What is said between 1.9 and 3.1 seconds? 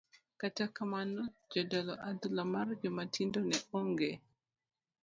adhula mar joma